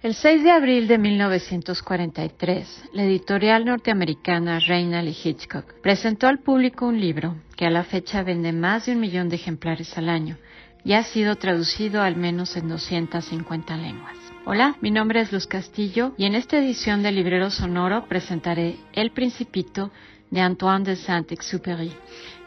[0.00, 6.86] El 6 de abril de 1943, la editorial norteamericana Reynal y Hitchcock presentó al público
[6.86, 10.38] un libro que a la fecha vende más de un millón de ejemplares al año
[10.84, 14.27] y ha sido traducido al menos en 250 lenguas.
[14.50, 19.10] Hola, mi nombre es Luz Castillo y en esta edición de Librero Sonoro presentaré El
[19.10, 19.90] Principito
[20.30, 21.92] de Antoine de Saint-Exupéry,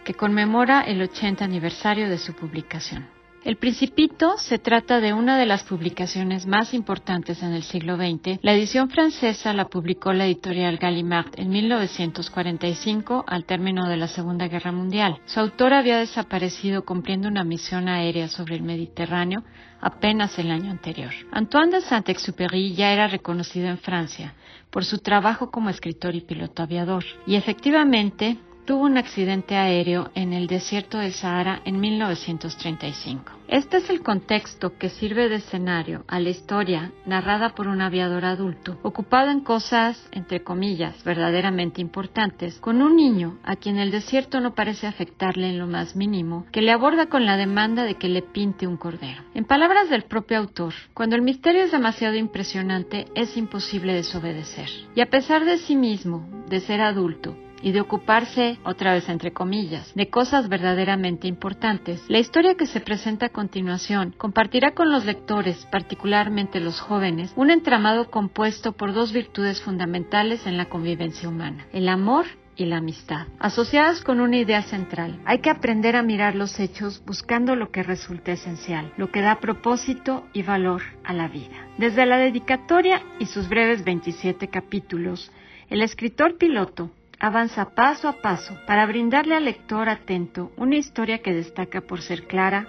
[0.03, 3.07] que conmemora el 80 aniversario de su publicación.
[3.43, 8.37] El Principito se trata de una de las publicaciones más importantes en el siglo XX.
[8.43, 14.47] La edición francesa la publicó la editorial Gallimard en 1945 al término de la Segunda
[14.47, 15.17] Guerra Mundial.
[15.25, 19.43] Su autor había desaparecido cumpliendo una misión aérea sobre el Mediterráneo
[19.79, 21.11] apenas el año anterior.
[21.31, 24.35] Antoine de Saint-Exupéry ya era reconocido en Francia
[24.69, 27.03] por su trabajo como escritor y piloto aviador.
[27.25, 33.41] Y efectivamente, tuvo un accidente aéreo en el desierto del Sahara en 1935.
[33.47, 38.23] Este es el contexto que sirve de escenario a la historia narrada por un aviador
[38.23, 44.39] adulto, ocupado en cosas, entre comillas, verdaderamente importantes, con un niño a quien el desierto
[44.39, 48.07] no parece afectarle en lo más mínimo, que le aborda con la demanda de que
[48.07, 49.23] le pinte un cordero.
[49.33, 54.69] En palabras del propio autor, cuando el misterio es demasiado impresionante, es imposible desobedecer.
[54.95, 59.33] Y a pesar de sí mismo, de ser adulto, y de ocuparse, otra vez entre
[59.33, 65.05] comillas, de cosas verdaderamente importantes, la historia que se presenta a continuación compartirá con los
[65.05, 71.67] lectores, particularmente los jóvenes, un entramado compuesto por dos virtudes fundamentales en la convivencia humana,
[71.73, 75.19] el amor y la amistad, asociadas con una idea central.
[75.25, 79.39] Hay que aprender a mirar los hechos buscando lo que resulta esencial, lo que da
[79.39, 81.67] propósito y valor a la vida.
[81.77, 85.31] Desde la dedicatoria y sus breves 27 capítulos,
[85.69, 86.91] el escritor piloto
[87.21, 92.25] avanza paso a paso para brindarle al lector atento una historia que destaca por ser
[92.25, 92.67] clara,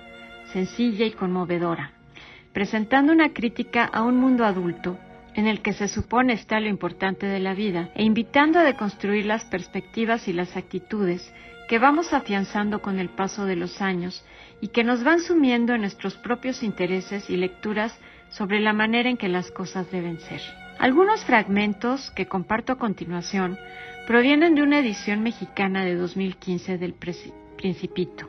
[0.53, 1.93] sencilla y conmovedora,
[2.53, 4.99] presentando una crítica a un mundo adulto
[5.35, 9.25] en el que se supone está lo importante de la vida e invitando a deconstruir
[9.25, 11.33] las perspectivas y las actitudes
[11.67, 14.23] que vamos afianzando con el paso de los años
[14.61, 17.99] y que nos van sumiendo en nuestros propios intereses y lecturas
[18.29, 20.43] sobre la manera en que las cosas deben ser.
[20.79, 23.57] Algunos fragmentos que comparto a continuación
[24.07, 28.29] provienen de una edición mexicana de 2015 del Principito,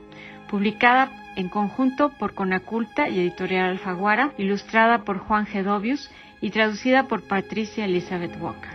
[0.50, 6.10] publicada en conjunto por Conaculta y Editorial Alfaguara, ilustrada por Juan Gedovius
[6.42, 8.72] y traducida por Patricia Elizabeth Walker.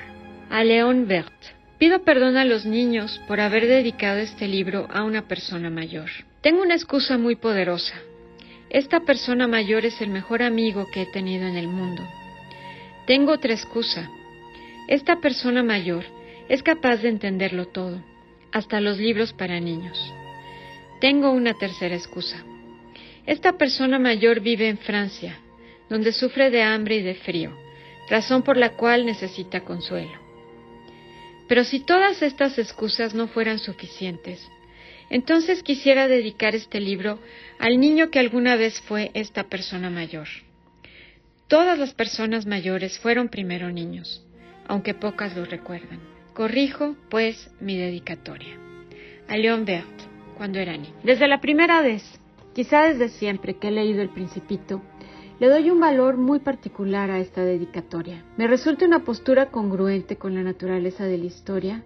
[0.50, 1.32] A León Bert.
[1.78, 6.10] Pido perdón a los niños por haber dedicado este libro a una persona mayor.
[6.40, 7.94] Tengo una excusa muy poderosa.
[8.70, 12.02] Esta persona mayor es el mejor amigo que he tenido en el mundo.
[13.06, 14.10] Tengo otra excusa.
[14.88, 16.04] Esta persona mayor
[16.48, 18.02] es capaz de entenderlo todo,
[18.52, 19.98] hasta los libros para niños.
[21.00, 22.42] Tengo una tercera excusa.
[23.26, 25.38] Esta persona mayor vive en Francia,
[25.88, 27.56] donde sufre de hambre y de frío,
[28.08, 30.18] razón por la cual necesita consuelo.
[31.46, 34.46] Pero si todas estas excusas no fueran suficientes,
[35.10, 37.18] entonces quisiera dedicar este libro
[37.58, 40.28] al niño que alguna vez fue esta persona mayor.
[41.46, 44.22] Todas las personas mayores fueron primero niños,
[44.66, 46.17] aunque pocas lo recuerdan.
[46.38, 48.56] Corrijo, pues, mi dedicatoria.
[49.26, 49.88] A Leon Bert,
[50.36, 50.94] cuando era niño.
[51.02, 52.04] Desde la primera vez,
[52.54, 54.80] quizá desde siempre que he leído El Principito,
[55.40, 58.24] le doy un valor muy particular a esta dedicatoria.
[58.36, 61.82] Me resulta una postura congruente con la naturaleza de la historia.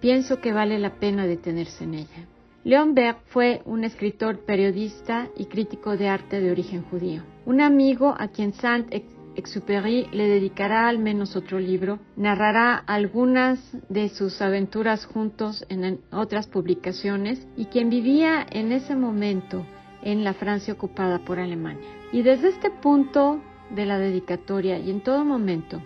[0.00, 2.26] Pienso que vale la pena detenerse en ella.
[2.64, 7.22] Leon Bert fue un escritor, periodista y crítico de arte de origen judío.
[7.44, 8.90] Un amigo a quien Saint
[9.36, 13.58] Exupéry le dedicará al menos otro libro, narrará algunas
[13.88, 19.66] de sus aventuras juntos en otras publicaciones y quien vivía en ese momento
[20.02, 21.88] en la Francia ocupada por Alemania.
[22.12, 23.40] Y desde este punto
[23.70, 25.82] de la dedicatoria y en todo momento,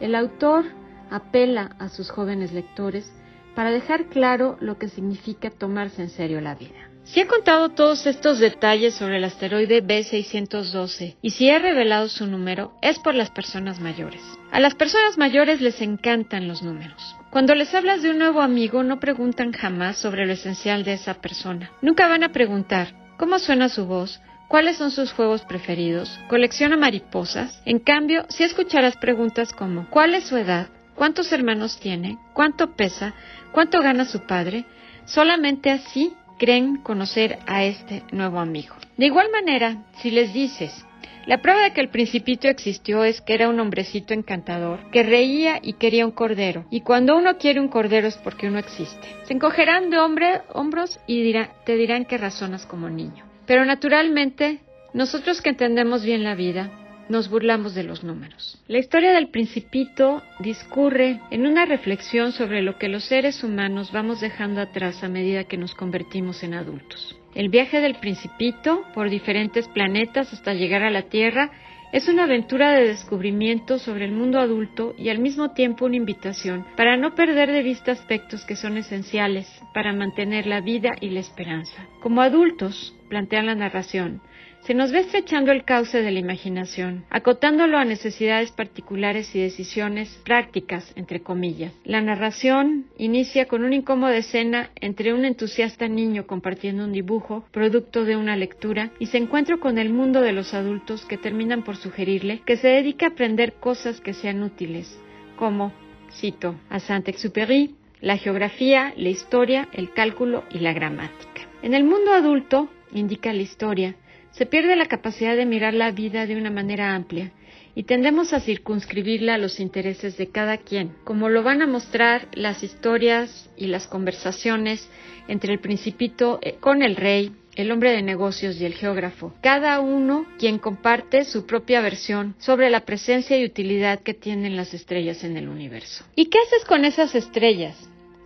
[0.00, 0.64] el autor
[1.10, 3.12] apela a sus jóvenes lectores
[3.54, 6.90] para dejar claro lo que significa tomarse en serio la vida.
[7.12, 12.26] Si he contado todos estos detalles sobre el asteroide B612 y si he revelado su
[12.26, 14.20] número es por las personas mayores.
[14.50, 17.16] A las personas mayores les encantan los números.
[17.30, 21.14] Cuando les hablas de un nuevo amigo no preguntan jamás sobre lo esencial de esa
[21.14, 21.72] persona.
[21.80, 27.62] Nunca van a preguntar cómo suena su voz, cuáles son sus juegos preferidos, colecciona mariposas.
[27.64, 30.68] En cambio, si escucharás preguntas como ¿cuál es su edad?
[30.94, 32.18] ¿Cuántos hermanos tiene?
[32.34, 33.14] ¿Cuánto pesa?
[33.52, 34.66] ¿Cuánto gana su padre?
[35.06, 38.74] Solamente así creen conocer a este nuevo amigo.
[38.96, 40.84] De igual manera, si les dices,
[41.28, 45.58] La prueba de que el principito existió es que era un hombrecito encantador, que reía
[45.62, 49.06] y quería un cordero, y cuando uno quiere un cordero es porque uno existe.
[49.24, 51.34] Se encogerán de hombre, hombros y
[51.66, 53.26] te dirán que razonas como niño.
[53.44, 54.60] Pero naturalmente,
[54.94, 56.70] nosotros que entendemos bien la vida,
[57.08, 58.62] nos burlamos de los números.
[58.68, 64.20] La historia del principito discurre en una reflexión sobre lo que los seres humanos vamos
[64.20, 67.16] dejando atrás a medida que nos convertimos en adultos.
[67.34, 71.50] El viaje del principito por diferentes planetas hasta llegar a la Tierra
[71.90, 76.66] es una aventura de descubrimiento sobre el mundo adulto y al mismo tiempo una invitación
[76.76, 81.20] para no perder de vista aspectos que son esenciales para mantener la vida y la
[81.20, 81.86] esperanza.
[82.02, 84.20] Como adultos, plantea la narración,
[84.68, 90.10] se nos ve estrechando el cauce de la imaginación, acotándolo a necesidades particulares y decisiones
[90.26, 91.72] prácticas, entre comillas.
[91.84, 98.04] La narración inicia con una incómoda escena entre un entusiasta niño compartiendo un dibujo, producto
[98.04, 101.76] de una lectura, y se encuentra con el mundo de los adultos que terminan por
[101.76, 105.00] sugerirle que se dedique a aprender cosas que sean útiles,
[105.36, 105.72] como,
[106.12, 111.48] cito, a Saint-Exupéry, la geografía, la historia, el cálculo y la gramática.
[111.62, 113.96] En el mundo adulto, indica la historia,
[114.32, 117.32] se pierde la capacidad de mirar la vida de una manera amplia
[117.74, 122.26] y tendemos a circunscribirla a los intereses de cada quien, como lo van a mostrar
[122.32, 124.90] las historias y las conversaciones
[125.28, 129.78] entre el principito eh, con el rey, el hombre de negocios y el geógrafo, cada
[129.78, 135.22] uno quien comparte su propia versión sobre la presencia y utilidad que tienen las estrellas
[135.22, 136.04] en el universo.
[136.16, 137.76] ¿Y qué haces con esas estrellas?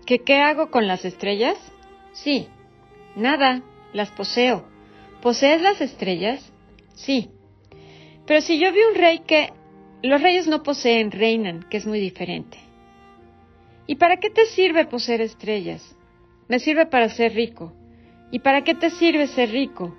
[0.07, 1.59] ¿Qué, qué hago con las estrellas?
[2.13, 2.49] Sí,
[3.17, 3.63] nada,
[3.93, 4.72] las poseo.
[5.23, 6.53] ¿Posees las estrellas?
[6.95, 7.31] Sí.
[8.27, 9.53] Pero si yo vi un rey que...
[10.03, 12.59] Los reyes no poseen, reinan, que es muy diferente.
[13.87, 15.97] ¿Y para qué te sirve poseer estrellas?
[16.49, 17.73] Me sirve para ser rico.
[18.33, 19.97] ¿Y para qué te sirve ser rico?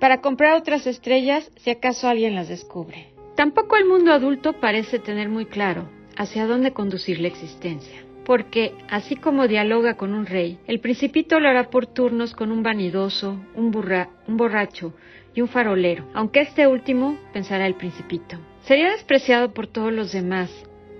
[0.00, 3.12] Para comprar otras estrellas si acaso alguien las descubre.
[3.36, 9.16] Tampoco el mundo adulto parece tener muy claro hacia dónde conducir la existencia porque, así
[9.16, 13.70] como dialoga con un rey, el principito lo hará por turnos con un vanidoso, un,
[13.70, 14.94] borracho
[15.34, 20.50] y un farolero, aunque este último, pensará el principito, sería despreciado por todos los demás,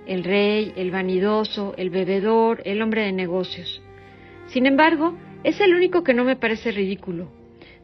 [0.05, 3.81] el rey, el vanidoso, el bebedor, el hombre de negocios.
[4.47, 7.31] Sin embargo, es el único que no me parece ridículo,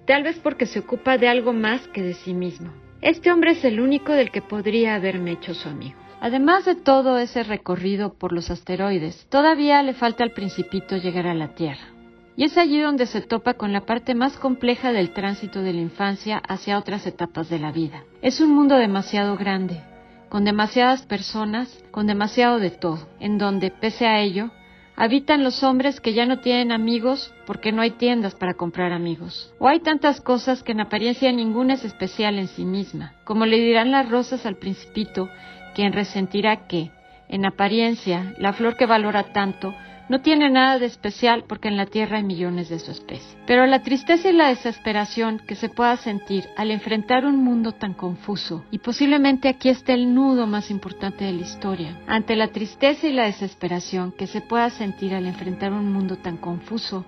[0.05, 2.73] tal vez porque se ocupa de algo más que de sí mismo.
[3.01, 6.08] Este hombre es el único del que podría haberme hecho su amigo.
[6.21, 11.33] Además de todo ese recorrido por los asteroides, todavía le falta al principito llegar a
[11.33, 11.93] la Tierra.
[12.35, 15.81] Y es allí donde se topa con la parte más compleja del tránsito de la
[15.81, 18.03] infancia hacia otras etapas de la vida.
[18.21, 19.81] Es un mundo demasiado grande,
[20.27, 24.51] con demasiadas personas, con demasiado de todo, en donde, pese a ello,
[24.97, 29.53] habitan los hombres que ya no tienen amigos porque no hay tiendas para comprar amigos.
[29.57, 33.57] O hay tantas cosas que en apariencia ninguna es especial en sí misma, como le
[33.57, 35.29] dirán las rosas al principito
[35.73, 36.91] quien resentirá que,
[37.27, 39.73] en apariencia, la flor que valora tanto
[40.09, 43.37] no tiene nada de especial porque en la tierra hay millones de su especie.
[43.45, 47.93] Pero la tristeza y la desesperación que se pueda sentir al enfrentar un mundo tan
[47.93, 53.07] confuso, y posiblemente aquí esté el nudo más importante de la historia, ante la tristeza
[53.07, 57.05] y la desesperación que se pueda sentir al enfrentar un mundo tan confuso,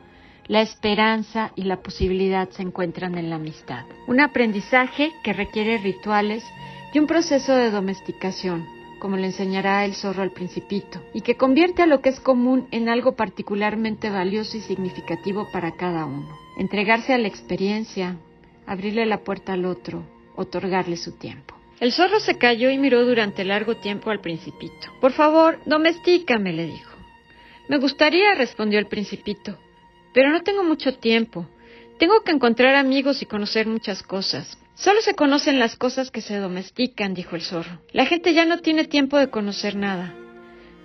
[0.47, 3.85] la esperanza y la posibilidad se encuentran en la amistad.
[4.07, 6.43] Un aprendizaje que requiere rituales
[6.93, 8.67] y un proceso de domesticación,
[8.99, 12.67] como le enseñará el zorro al principito, y que convierte a lo que es común
[12.71, 16.37] en algo particularmente valioso y significativo para cada uno.
[16.57, 18.17] Entregarse a la experiencia,
[18.65, 20.03] abrirle la puerta al otro,
[20.35, 21.55] otorgarle su tiempo.
[21.79, 24.87] El zorro se calló y miró durante largo tiempo al principito.
[24.99, 26.91] Por favor, domestícame, le dijo.
[27.69, 29.57] Me gustaría, respondió el principito,
[30.13, 31.47] pero no tengo mucho tiempo.
[31.97, 34.60] Tengo que encontrar amigos y conocer muchas cosas.
[34.75, 37.81] Solo se conocen las cosas que se domestican, dijo el zorro.
[37.91, 40.13] La gente ya no tiene tiempo de conocer nada.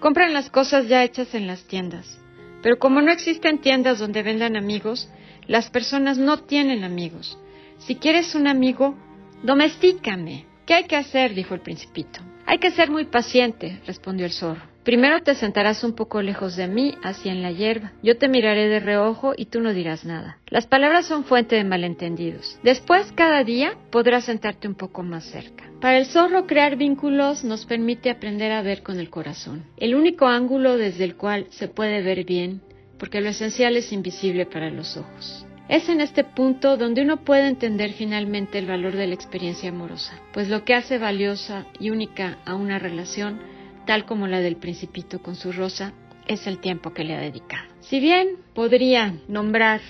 [0.01, 2.19] Compran las cosas ya hechas en las tiendas.
[2.63, 5.09] Pero como no existen tiendas donde vendan amigos,
[5.47, 7.39] las personas no tienen amigos.
[7.79, 8.97] Si quieres un amigo,
[9.43, 10.47] domestícame.
[10.67, 11.35] ¿Qué hay que hacer?
[11.35, 12.21] dijo el principito.
[12.45, 14.76] Hay que ser muy paciente, respondió el zorro.
[14.87, 17.91] Primero te sentarás un poco lejos de mí, así en la hierba.
[18.05, 20.39] Yo te miraré de reojo y tú no dirás nada.
[20.47, 22.61] Las palabras son fuente de malentendidos.
[22.63, 25.65] Después, cada día, podrás sentarte un poco más cerca.
[25.81, 29.65] Para el zorro, crear vínculos nos permite aprender a ver con el corazón.
[29.77, 32.61] El único ángulo desde el cual se puede ver bien,
[32.97, 35.45] porque lo esencial es invisible para los ojos.
[35.69, 40.13] Es en este punto donde uno puede entender finalmente el valor de la experiencia amorosa,
[40.33, 43.56] pues lo que hace valiosa y única a una relación
[43.87, 45.93] tal como la del principito con su rosa,
[46.27, 47.65] es el tiempo que le ha dedicado.
[47.81, 49.81] Si bien podría nombrar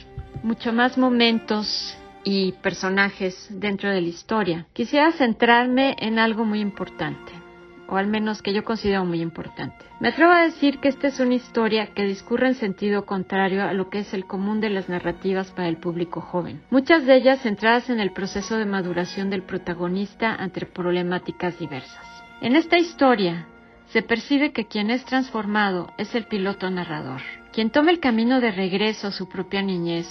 [0.42, 7.32] mucho más momentos y personajes dentro de la historia, quisiera centrarme en algo muy importante,
[7.88, 9.84] o al menos que yo considero muy importante.
[9.98, 13.72] Me atrevo a decir que esta es una historia que discurre en sentido contrario a
[13.72, 17.40] lo que es el común de las narrativas para el público joven, muchas de ellas
[17.40, 22.04] centradas en el proceso de maduración del protagonista ante problemáticas diversas.
[22.42, 23.46] En esta historia,
[23.88, 28.50] se percibe que quien es transformado es el piloto narrador, quien toma el camino de
[28.50, 30.06] regreso a su propia niñez,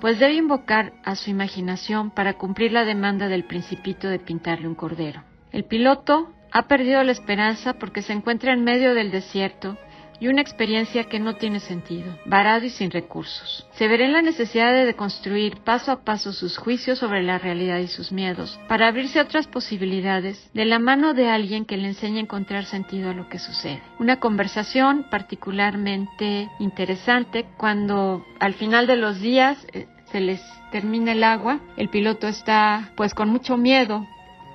[0.00, 4.74] pues debe invocar a su imaginación para cumplir la demanda del principito de pintarle un
[4.74, 5.22] cordero.
[5.52, 9.76] El piloto ha perdido la esperanza porque se encuentra en medio del desierto
[10.20, 13.66] y una experiencia que no tiene sentido, varado y sin recursos.
[13.72, 17.78] Se verá en la necesidad de construir paso a paso sus juicios sobre la realidad
[17.78, 21.88] y sus miedos, para abrirse a otras posibilidades de la mano de alguien que le
[21.88, 23.82] enseñe a encontrar sentido a lo que sucede.
[23.98, 31.24] Una conversación particularmente interesante cuando al final de los días eh, se les termina el
[31.24, 34.06] agua, el piloto está pues con mucho miedo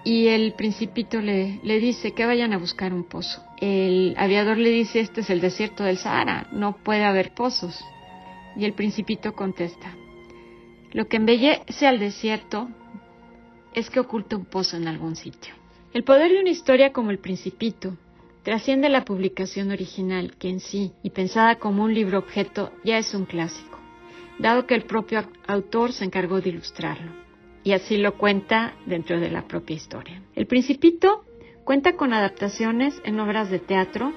[0.04, 3.44] y el principito le, dice que vayan a buscar un pozo.
[3.60, 7.80] El aviador le dice, este es el desierto del Sahara, no puede haber pozos.
[8.56, 9.96] Y el principito contesta,
[10.92, 12.68] lo que embellece al desierto
[13.74, 15.54] es que oculta un pozo en algún sitio.
[15.94, 17.96] El poder de una historia como el principito
[18.44, 23.14] trasciende la publicación original, que en sí, y pensada como un libro objeto, ya es
[23.14, 23.78] un clásico,
[24.40, 27.21] dado que el propio autor se encargó de ilustrarlo
[27.64, 30.22] y así lo cuenta dentro de la propia historia.
[30.36, 31.24] El Principito
[31.64, 34.14] cuenta con adaptaciones en obras de teatro,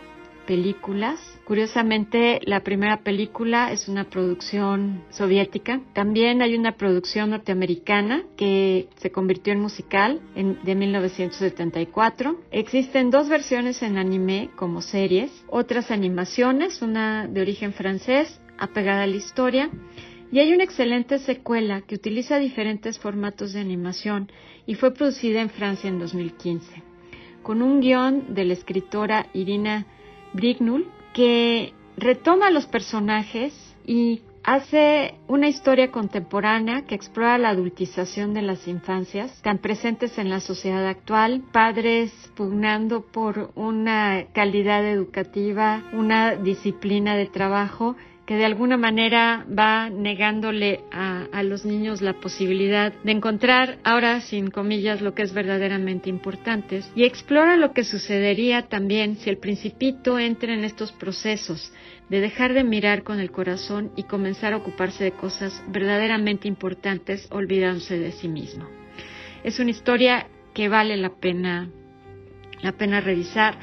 [0.46, 1.18] películas.
[1.44, 5.80] Curiosamente, la primera película es una producción soviética.
[5.92, 12.40] También hay una producción norteamericana que se convirtió en musical en, de 1974.
[12.50, 19.06] Existen dos versiones en anime como series, otras animaciones, una de origen francés apegada a
[19.06, 19.70] la historia
[20.34, 24.32] y hay una excelente secuela que utiliza diferentes formatos de animación
[24.66, 26.82] y fue producida en Francia en 2015,
[27.44, 29.86] con un guion de la escritora Irina
[30.32, 33.54] Brignul que retoma los personajes
[33.86, 40.30] y hace una historia contemporánea que explora la adultización de las infancias tan presentes en
[40.30, 47.94] la sociedad actual, padres pugnando por una calidad educativa, una disciplina de trabajo
[48.26, 54.50] que de alguna manera va negándole a, los niños la posibilidad de encontrar, ahora sin
[54.50, 60.18] comillas, lo que es verdaderamente importante y explora lo que sucedería también si el principito
[60.18, 61.72] entra en estos procesos
[62.08, 67.28] de dejar de mirar con el corazón y comenzar a ocuparse de cosas verdaderamente importantes
[67.30, 68.66] olvidándose de sí mismo.
[69.42, 71.68] Es una historia que vale la pena,
[72.62, 73.58] la pena revisar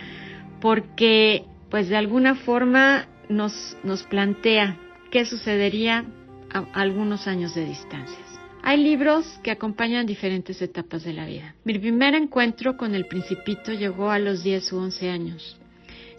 [0.60, 4.78] porque pues de alguna forma nos, nos plantea
[5.10, 6.06] qué sucedería
[6.52, 8.20] a algunos años de distancias.
[8.64, 11.56] Hay libros que acompañan diferentes etapas de la vida.
[11.64, 15.58] Mi primer encuentro con el principito llegó a los 10 u 11 años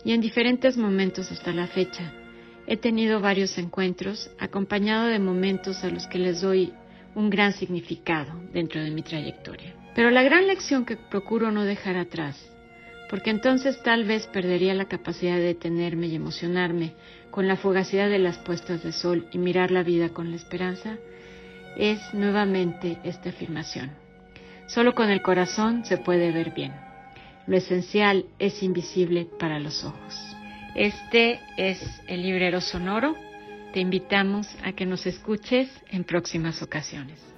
[0.05, 2.13] y en diferentes momentos hasta la fecha.
[2.67, 6.73] He tenido varios encuentros acompañado de momentos a los que les doy
[7.15, 9.75] un gran significado dentro de mi trayectoria.
[9.95, 12.52] Pero la gran lección que procuro no dejar atrás
[13.13, 16.95] porque entonces tal vez perdería la capacidad de detenerme y emocionarme
[17.31, 20.97] con la fugacidad de las puestas de sol y mirar la vida con la esperanza,
[21.77, 23.91] es nuevamente esta afirmación.
[24.67, 26.73] Solo con el corazón se puede ver bien.
[27.47, 30.15] Lo esencial es invisible para los ojos.
[30.75, 33.15] Este es el librero sonoro.
[33.75, 37.32] Te invitamos a que nos escuches en próximas ocasiones.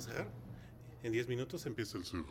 [0.00, 0.28] A cerrar.
[1.02, 2.24] En 10 minutos empieza el cerro.